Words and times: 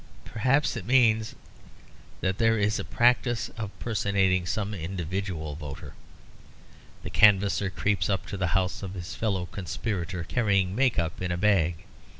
Perhaps 0.25 0.75
it 0.75 0.83
means 0.87 1.35
that 2.21 2.39
there 2.39 2.57
is 2.57 2.79
a 2.79 2.83
practice 2.83 3.49
of 3.49 3.69
personating 3.77 4.47
some 4.47 4.73
individual 4.73 5.53
voter. 5.53 5.93
The 7.03 7.11
canvasser 7.11 7.69
creeps 7.69 8.07
to 8.25 8.35
the 8.35 8.47
house 8.57 8.81
of 8.81 8.95
his 8.95 9.13
fellow 9.13 9.45
conspirator 9.45 10.23
carrying 10.23 10.71
a 10.71 10.73
make 10.73 10.97
up 10.97 11.21
in 11.21 11.31
a 11.31 11.37
bag. 11.37 11.85